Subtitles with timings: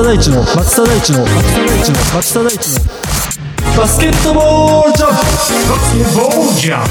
[0.00, 2.80] 田大地の松田大地の松田大地の松田大地の
[3.76, 6.90] バスケットボールジャンプバスケットボールジャンプ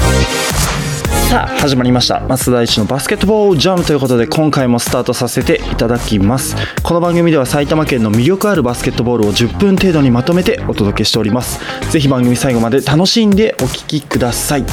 [1.28, 6.54] さあ始まりました松田大地のバスケットボールジャムということで今回もスタートさせていただきます
[6.84, 11.58] この番組では埼玉県の魅力あるバスケットボールを10分程度にまとめてお届けしております
[11.90, 14.64] ぜひ番組最後まで楽しんでお聴きください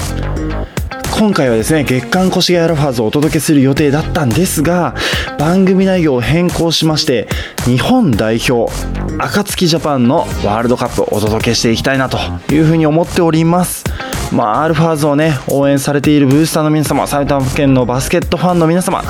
[1.20, 4.94] 今回はですね月刊越谷アルファーズをお届けする予定だったんですが
[5.40, 7.28] 番組内容を変更しまして
[7.66, 8.72] 日本代表
[9.18, 12.20] 暁ジャパンのワールドカップをお届けしていきたいなと
[12.54, 13.84] いうふうに思っております。
[14.32, 19.02] まあ、アルファーズをね応援されているブースターの皆様埼玉県のバスケットファンの皆様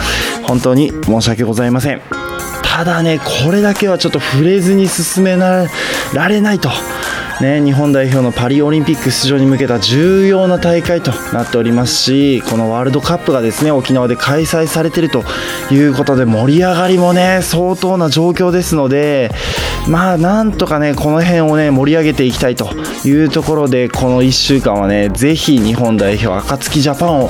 [0.47, 2.01] 本当に申し訳ございません。
[2.63, 5.67] ただねこれだけはちょっと触れずに進めら
[6.29, 6.69] れないと
[7.41, 15.23] ね、日本代表のパリオリンピック出場に向けた重要な大会となっておりますしこのワールドカップがですね沖縄で開催されていると
[15.71, 19.29] いうことで盛り上がりもね相当な状況ですので
[19.87, 22.73] まあなんとかねこの辺をね盛り上げていきたいと
[23.05, 27.29] いうところでこの1週間はねぜひ日本代表暁ジャパンを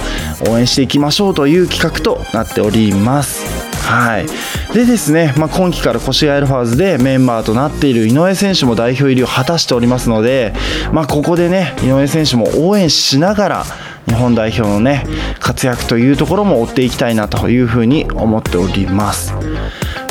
[0.49, 3.76] 応援していきましょうという企画となっております。
[3.87, 4.27] はい、
[4.73, 10.53] でですね、まあ、今季から越谷アルファーズでメンバーとなっている井上選手も代表入りを果たしておりますので、
[10.91, 13.63] まあ、ここでね井上選手も応援しながら
[14.05, 15.05] 日本代表のね
[15.39, 19.33] 活躍というところも追っていきたいなというふうに思っております。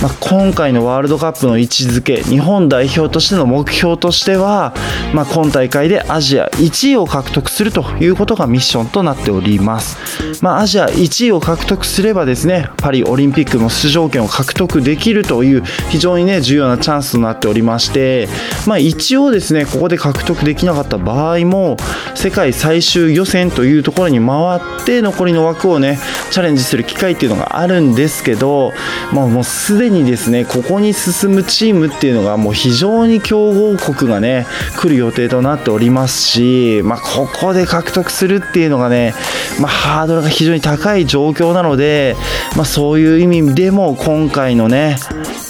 [0.02, 4.75] まあ、今回のワールドカップの位置づけ日本代表としての目標としては、
[5.14, 18.28] まあ、今大会でアジア1位を獲得するということがミッションとなっております、まあ、アジア1位を獲得すればですねパリオリンピックの出場権を獲得できるという非常にね重要なチャンスとなっておりまして、
[18.66, 21.77] まあ、一応ですねここで獲得できなかった場合も
[22.14, 25.98] 世界最終予選というところに回って残りの枠をね
[26.31, 28.72] チャレンジする機会っていうのがあるんですけど、
[29.12, 39.14] まあ、もうすでにですねここに進むチームっていうのがもう非常に強豪国がね来る予定となっておりますし、まあ、ここで獲得するっていうのがね、
[39.60, 42.16] まあ、ハードルが非常に高い状況なので、
[42.56, 44.97] まあ、そういう意味でも今回のね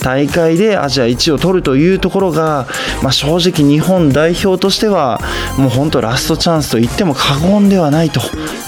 [0.03, 2.69] 大会でアジア1位を取るというところが、
[3.03, 5.21] まあ、正直日本代表としては
[5.59, 8.21] もう本当ラストチャンスと言っても過言ではないと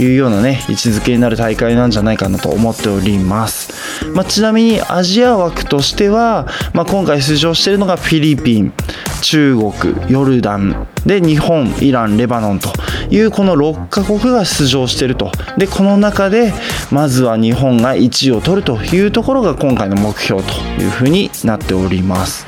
[0.02, 3.72] いうようなね位置づけになる大会なんじゃないかなと思っております、
[4.14, 8.72] まあ、ちなみにアジア枠としては、まあ、今回出場しているのがフィリピン
[9.22, 9.72] 中国
[10.10, 12.70] ヨルダンで日本イランレバノンと
[13.10, 15.32] いうこの6カ国が出場していると。
[15.56, 16.52] でこの中で
[16.90, 22.46] まずは日本が1位を取るというところが今回の目標というふうになっております。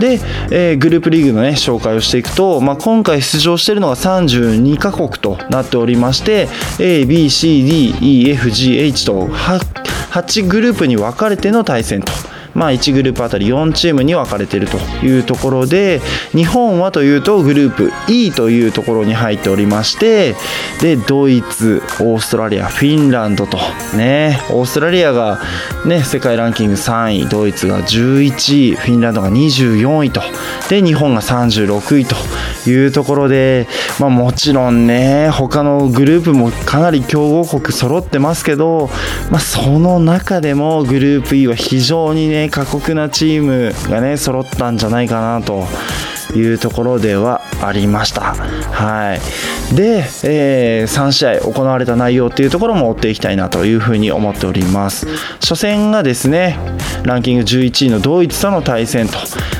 [0.00, 0.18] で、
[0.50, 6.48] えー、グループリーグのね紹介をしていくと、まあ、今回出場しているのが32カ国となっておりまして
[6.78, 12.10] ABCDEFGH と 8, グループに分かれての対戦と
[12.54, 16.00] まあ、1グループあたり4チームに分かれているというところで
[16.32, 20.34] 日本はというとグループ E というところに入っておりまして
[20.80, 23.58] でドイツオーストラリアフィンランドと
[23.96, 25.40] ねオーストラリアが、
[25.86, 30.20] ね、世界ランキング3位ドイツが11位フィンランドが24位と
[30.68, 32.16] で日本が36位と
[32.70, 33.66] いうところで、
[34.00, 38.88] まあ、もちろんね他のグループもかなり強豪国揃ってますけど、
[39.30, 45.66] まあ、その中でもグループ E は非常にね過酷なチームがね揃ったんじゃないかなと
[46.34, 48.34] いうところではありました。
[48.34, 55.06] はい、で、えー、3試合行われた内容っていうところも追っていきたいなというふうに思っております。
[55.40, 56.58] 初戦がですね
[57.04, 59.18] ランキング11位のドイツとの対戦と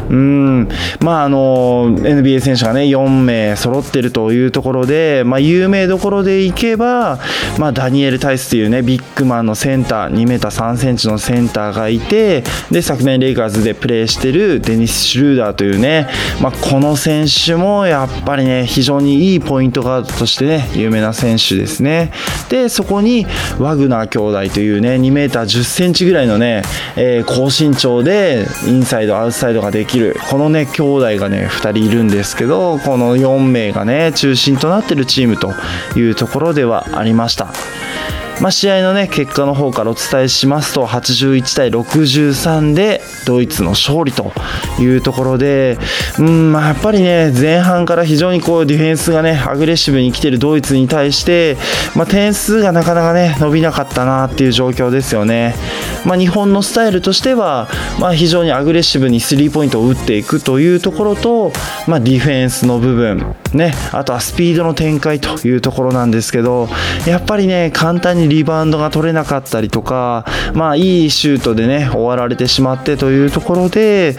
[0.08, 0.68] うん
[1.00, 7.18] まああの NBA 選手がね4名揃っているというところで、まあ、有名どころでいけば、
[7.58, 16.08] まあ、ダニエル・タイスというねビッグマンのセンター2 m 3センチのセンターがいてで昨年レイカーズでプレーしているデニス・シュルーダーというね、
[16.40, 22.12] まあ、この選手もやっぱりね非常にいいポイントガードとしてね有名な選手ですね
[22.48, 23.26] でそこに
[23.58, 24.18] ワグナー兄
[24.48, 26.62] 弟というね2 m 1 0ンチぐらいのね、
[26.96, 35.52] えー、高身長でインサイドアウトサイドができるこのね兄弟がね2人いるんですけどこの4名がね中心となってるチームと
[35.98, 37.52] いうところではありました。
[38.40, 44.32] まあ、試合の、ね、結果の方からお伝えしますと81対63でドイツの勝利と
[44.80, 45.78] いうところで、
[46.18, 51.56] うんまあ、やっぱり、ね、前半から非常にこうディフェンスが、ね、アグレッシブに来ているドイツに対して、
[51.94, 55.54] まあ、点数がなかなか、ね、伸びなかったなっていう状況ですよね。
[56.04, 57.68] まあ、日本のスタイルとしては、
[58.00, 61.52] まあ、非常にアグレッシブにスリーポイントを打っていくというところと、
[61.86, 66.68] まあ、ディフェンスの部分ね、あとはスピードの展開というところなんですけど、
[67.06, 74.16] やっぱりね、簡単にリバウンドが取れなかったりとか、まあ、いいシュートでね、終わられてしまってというところで、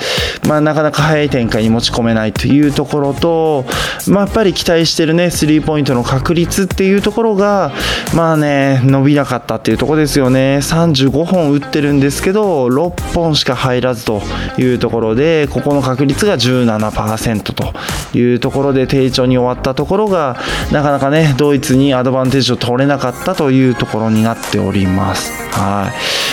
[0.48, 3.66] まあ、なかなか速い展開に持ち込めないというところと、
[4.08, 7.72] まあ、やっぱり期待してるね、スリーポイントの確率っていうところが、
[8.16, 10.58] まあね、伸びなかったっていうところですよね。
[10.62, 14.22] 35本打ってるんですけど、6本しか入らずと
[14.58, 17.74] いうところで、ここの確率が17%と
[18.18, 20.38] いうところで低調に終わったところが、
[20.72, 25.32] なかなかね、ドイツにアドバンテージを取れなかったというところになっております。
[25.52, 25.92] は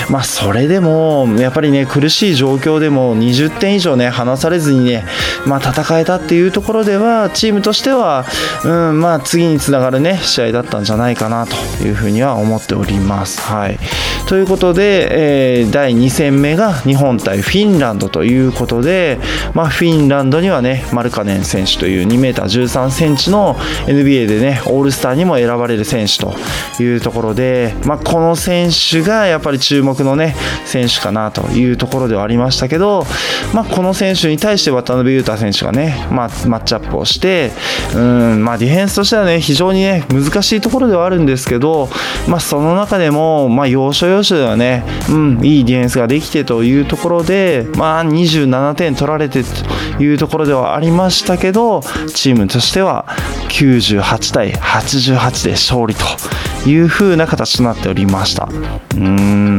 [0.09, 0.13] い。
[0.13, 5.05] まあ、それでも、やっぱりね、苦しい状況でも20点以上ね、ね離されずにね、
[5.47, 8.25] まあ、戦えたっていうところでは、チームとしては、
[8.65, 11.55] うん、まあ、次につながるね、試合だったんじゃないかなと
[11.85, 13.41] いうふうには思っております。
[13.41, 13.79] はい。
[14.27, 19.19] ということで、えー、第2戦目が日本対フィンランドということで、
[19.55, 23.57] まあ、フィンランドにはね、マルカネン選手という 2m13 センチの
[23.87, 26.35] NBA でね、オールスターにも選ばれる選手と
[26.81, 33.05] いうところで、まあ、この選手がやっぱり注目のね、選手かなというところではありましたけど、
[33.53, 37.53] まあ、この選手に対して渡辺裕太選手がね、まあ、マッチアップをして、
[37.95, 41.89] うんまあ、ディフェンスとしてはね、非常にね、難しいところではあるんですけど、
[42.29, 51.83] まあ、その中でも、まあ、要所要所ではね、うん、いいディフェンスができてというところで、まあ、27点取られてというところではありましたけど、
[52.15, 53.07] チームとしては
[53.51, 58.45] 98対88で勝利という風な形となっておりました。
[58.45, 59.59] うーん、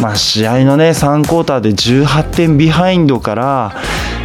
[0.00, 3.76] まあ、試合のね、3クォーターで18点ビハインドから、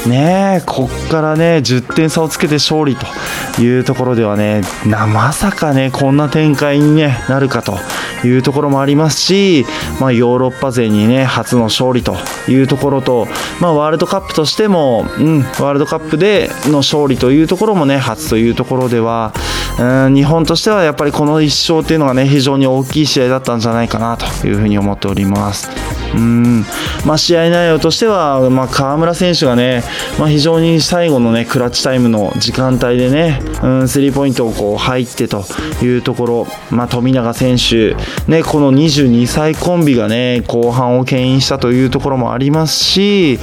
[0.07, 7.77] ねこっからね10点差をつけて勝利というところではねまさかねこんな展開に、ね、なるかと
[8.27, 9.65] いうところもありますし、
[10.00, 12.15] まあ、ヨーロッパ勢にね初の勝利と
[12.47, 13.27] いうところと、
[13.59, 19.33] まあ、ワールドカップとしても、うん、ワールドカップでの勝利というところもね初というところでは
[19.79, 25.93] うん日本としてはやっぱりこの1勝というのがね非常に大きい試合だったんじゃないかなというふうに思っております。
[26.15, 26.65] うん。
[27.06, 29.83] まあ、試合内容としては、まあ、河村選手がね、
[30.19, 35.44] まあ、非常に最後の、ね、クラッチタイムの時間帯でね、うん、スリーポイントをこう入ってと
[35.81, 37.95] いうところ、まあ、富永選手、
[38.30, 43.39] ね、この22歳コンビが、ね、後半を牽引したというところもありますし、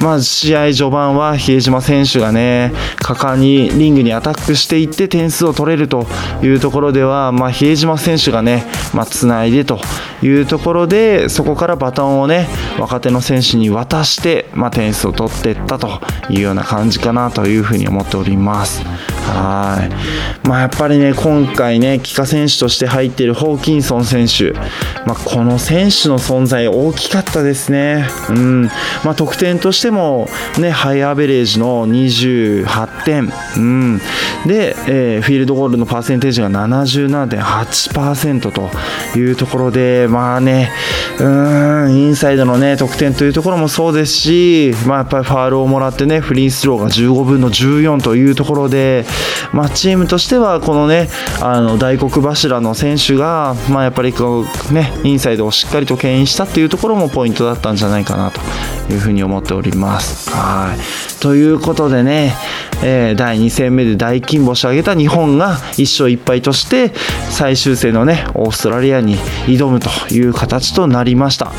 [0.00, 6.06] まあ、試合序盤は比江島選手が、ね、果敢にリングにアタックしていって点数を取れると
[6.42, 9.80] いうところでは、まあ、比江島選手がね、まあ、つないでと
[10.22, 16.00] いうところでそこからバトンをね若手の選手に渡して、まあ、点数を取っていったと
[16.30, 18.82] いうような感じかなというふうに思っております。
[19.24, 20.48] はい。
[20.48, 24.52] まあ、やっぱりね今回ね帰化選手として入っているホーキンソン選手、
[25.06, 28.64] まあ、この選手の存在大きかったですね、うん。
[29.04, 30.28] まあ、得点としても、
[30.58, 33.98] ね、ハイアベレージの28点、うん、
[34.46, 38.70] で、えー、フィールドゴールのパーセンテージが77.8%と
[39.18, 40.70] いうところでまあね
[41.20, 49.04] うんインサイドのね得点というところもそうですし、まあ、やっぱりファールをもらってねフリースローが15分の14というところで、
[49.52, 51.08] まあ、チームとしてはこのね
[51.40, 58.40] あの大黒柱の選手が、まあ、やっぱりこう、ね、インサイドをしっかりと牽引したっていうところもポイントだったんじゃないかなと
[58.92, 60.30] いうふうに思っております。
[60.30, 62.34] はいということでね、
[62.84, 66.92] えー、第2戦目で大金星を挙げた日本が1勝1敗として
[67.30, 71.52] 最終戦のねオーストラリアに挑むという形となりました。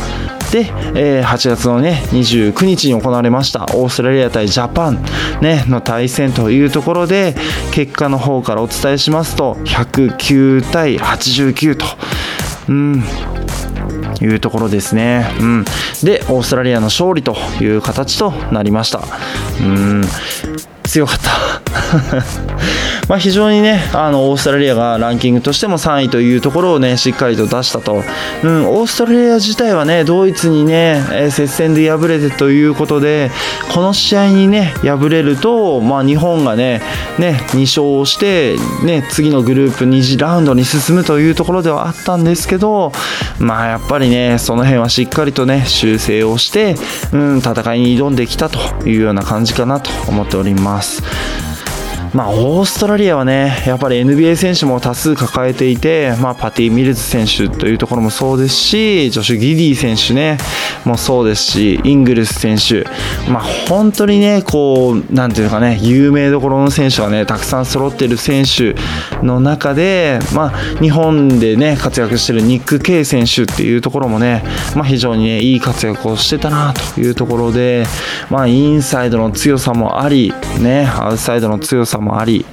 [0.51, 5.03] で、えー、8月のね29日に行われましたオーストラリア対ジャパン、
[5.41, 7.35] ね、の対戦というところで
[7.73, 11.85] 結果の方からお伝えしますと109対89と。
[12.69, 13.03] うん
[14.21, 15.27] いうところですね。
[15.41, 15.65] うん、
[16.03, 19.01] で、オーストラリアの勝利という形となりました。
[19.59, 20.03] うん
[20.95, 21.74] 強かった。
[23.07, 28.03] ま非常にねあのオーストラリアがランキングとしても3位というところをねしっかりと出したと、
[28.43, 33.31] うん、オーストラリア自体はねドイツにね、え、接戦で敗れてということで
[33.73, 36.81] この試合にね敗れると、まあ、日本がね
[37.19, 42.91] ね2勝して、ね、次のグループ2次ラウンドに進むというところではあったんですけど
[43.39, 46.75] まあやっぱりねその辺はしっかりとね修正をして、
[47.13, 51.54] うん、戦いに挑んできたというような感じかなと思っております。
[52.15, 52.25] ま。
[52.25, 60.37] あ、オーストラリアはね、やっぱり NBA 選手も多数抱えていて、まあ、パティ・ミルズ選手というところもそうですし、ジョシュ・ギディ選手ね、
[60.85, 62.83] もそうですし、イングルス選手、
[63.29, 68.75] まあ、本当にね、こう、なんていうかね、有名どころの選手がね、たくさん揃っている選手
[69.23, 74.43] の中で、まあ、日本でね、活躍しているニック・ケイ選手っていうところもね、
[74.75, 77.85] まあ、非常にね、いい活躍をしてたなというところで、
[78.29, 82.45] まあ、インサイドの強さもあり、ね、アウトサイドの強さももあり、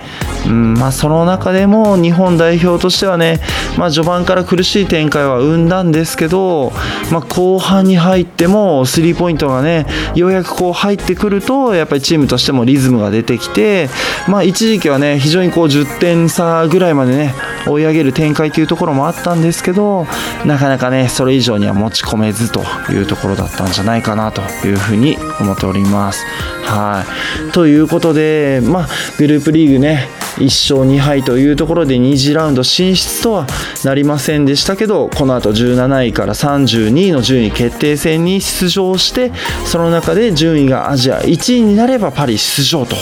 [0.46, 3.40] うんまあ、その中でも日本代表としてはね、
[3.78, 6.72] まあ、序盤から苦しい展開は生んだんですけど、
[7.12, 13.88] まあ、後半に入ってもスリーポイントがねようやくこう入ってくるとやっぱりチームとしてもリズムが出てきて、
[14.28, 17.34] まあ、一時期はね非常にこう10点差ぐらいまでね
[17.66, 20.06] 追い上げる展開というところもあったんですけど
[20.44, 26.24] なかなかねそれ以上には持ち込めずというところだったんじゃないかなというふうに思っております。
[26.64, 27.04] は
[27.48, 33.46] いということで、まあ、グルループリーグね1勝2敗というところで2次ラウンド進出とは
[33.84, 39.32] なりませんでしたけどこの後17位から32位の順位決定戦に出場して
[39.64, 42.96] その中で順位がアジア1位になればパリ出場と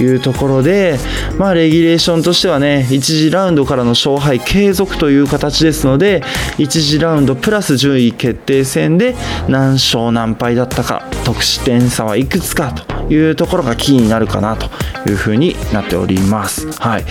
[0.00, 0.98] いうところで、
[1.36, 6.22] まあ、レギュレーションとしてはね1次ラウンドからの勝敗継続という形ですので
[6.58, 9.14] 1次ラウンドプラス順位決定戦で
[9.48, 14.66] 何勝何敗だったか得失点差はいくつかというところがキーになるかなと
[15.08, 16.66] いうふうになっております。
[16.80, 17.04] はい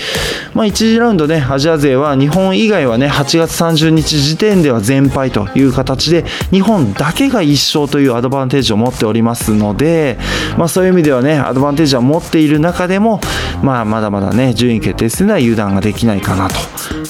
[0.54, 10.18] まあ、1次ラウンドねアジア勢は日本以外はね8月30日時点では全敗という形で日本だけが1勝というアドバンテージを持っておりますので、
[10.58, 13.22] まあ、そういう意味ではねアドバンテージは持っている中でも、
[13.64, 16.56] まあ、まだまだね順位決定戦では油断ができないかなと。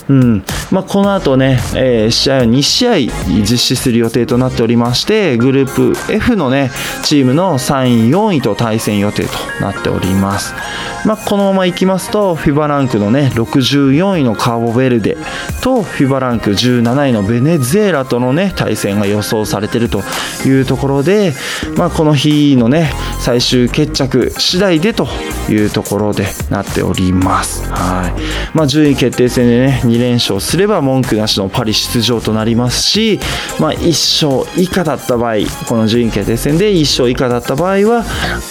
[0.10, 2.96] うんまあ、この後ね、えー、試合を2試合
[3.42, 6.72] 実施する予定となっておりましてグループ F のね
[7.04, 9.32] チームの3位4位と対戦予定と
[9.62, 10.54] なっております。
[11.06, 15.18] まあ、このままいきますと FIBA ランクのね64位のカーボベルデ
[15.62, 20.04] と FIBA ランク17位のベネズエラとのね対戦が予想されていると
[20.46, 21.34] いうところで、
[21.76, 25.08] まあ、この日のね最終決着次第でと
[25.50, 27.68] いうところでなっております。
[27.72, 28.14] はい
[28.54, 33.20] まあ、順位決定戦でね2連勝すれば文句なしのパリ出場となりますし、
[33.60, 35.36] まあ、1勝以下だった場合
[35.68, 38.04] この順位決定戦で1勝以下だった場合は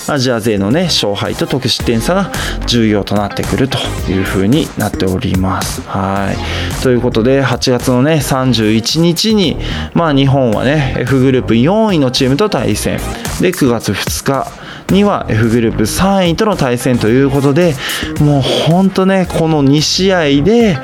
[0.09, 2.32] アジア勢のね勝敗と得失点差が
[2.66, 3.78] 重要となってくると
[4.11, 5.80] いうふうになっております。
[5.82, 9.56] はいということで8月のね31日に、
[9.94, 12.99] まあ、日本はね F グループ4位のチームと対戦
[13.40, 17.75] で9月2日には F グループ3位との対戦ということで
[18.20, 20.78] もう本当ねこの2試合で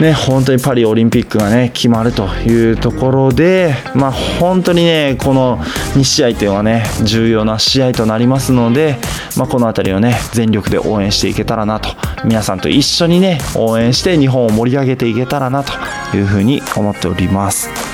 [0.00, 8.96] ね、本当にパリオリンピックがね決まるというところで、まあ、本当にねこの2試合というのはね重要な試合となりますので、
[9.36, 11.88] まあ、この辺りをね全力で応援していけたらなと
[12.24, 15.72] 皆さんと一緒にね応援して日本を盛り上げていけたらなと
[16.16, 17.93] いうふうに思っております。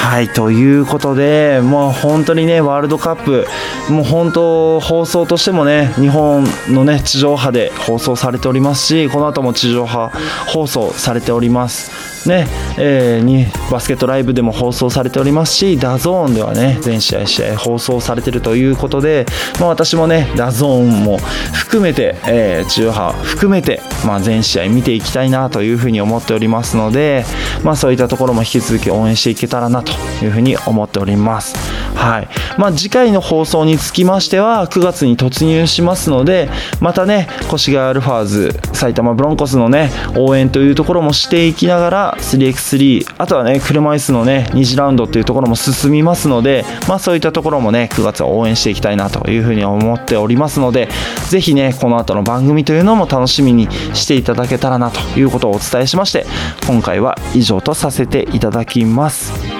[0.00, 3.46] はいということでもう本当にねワールドカップ
[3.92, 10.10] もう本当放送としてもね日本のね地上波で放送されておりますしこの後も地上波
[10.48, 12.19] 放送されております。
[12.28, 12.46] ね
[12.78, 19.26] えー、にバスケットライブでも放送されておりますしダゾーンではね全試合試合放送されているということで、
[19.58, 21.18] まあ、私もねダゾーンも
[21.52, 27.24] 含めて、えー、地上波含めて、まあ、全試合見ていきたいなというふうに思っておりますので、
[27.64, 29.92] まあ、そういったところも引き続き応援していけたらなと
[30.24, 31.79] いうふうに思っております。
[32.00, 32.28] はい
[32.58, 36.48] まあ、次回の放送につきましては9月に突入しますので
[36.80, 50.88] またね越谷アルファーズ埼玉ブロンコスのね応援というところもしていきながら 3x3 あとはね車椅子のね2次ラウンドっていうところも進みますので、まあ、そういったところもね9月は応援していきたいなというふうに思っておりますので
[51.28, 56.24] ぜひねこの後の番組というのも楽しみにしていただけたらなということをお伝えしまして
[56.66, 59.59] 今回は以上とさせていただきます。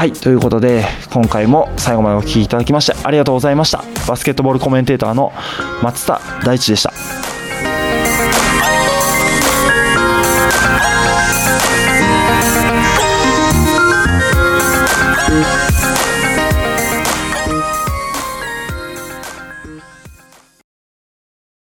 [0.00, 3.84] はいということで今回も最後までお聴きいただきましてありがとうございました。
[4.08, 5.30] バスケットボールコメンテーターの
[5.82, 6.90] 松田大地でした。